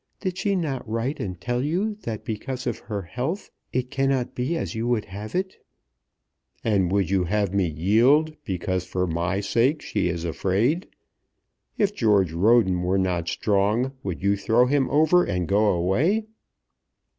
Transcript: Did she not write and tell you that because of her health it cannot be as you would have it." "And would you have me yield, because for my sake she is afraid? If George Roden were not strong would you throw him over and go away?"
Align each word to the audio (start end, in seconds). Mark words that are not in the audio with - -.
Did 0.19 0.35
she 0.39 0.55
not 0.55 0.89
write 0.89 1.19
and 1.19 1.39
tell 1.39 1.61
you 1.61 1.93
that 2.05 2.25
because 2.25 2.65
of 2.65 2.79
her 2.79 3.03
health 3.03 3.51
it 3.71 3.91
cannot 3.91 4.33
be 4.33 4.57
as 4.57 4.73
you 4.73 4.87
would 4.87 5.05
have 5.05 5.35
it." 5.35 5.63
"And 6.63 6.91
would 6.91 7.11
you 7.11 7.25
have 7.25 7.53
me 7.53 7.67
yield, 7.67 8.35
because 8.43 8.83
for 8.83 9.05
my 9.05 9.41
sake 9.41 9.79
she 9.83 10.07
is 10.09 10.25
afraid? 10.25 10.87
If 11.77 11.93
George 11.93 12.31
Roden 12.33 12.81
were 12.81 12.97
not 12.97 13.27
strong 13.27 13.91
would 14.01 14.23
you 14.23 14.35
throw 14.35 14.65
him 14.65 14.89
over 14.89 15.23
and 15.23 15.47
go 15.47 15.67
away?" 15.67 16.25